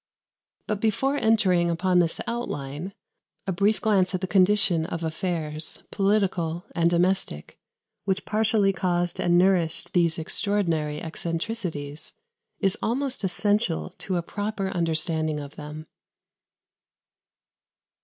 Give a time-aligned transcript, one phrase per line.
[0.65, 2.95] But before entering upon this outline,
[3.45, 7.59] a brief glance at the condition of affairs political and domestic,
[8.05, 12.15] which partially caused and nourished these extraordinary eccentricities,
[12.59, 15.85] is almost essential to a proper understanding of them.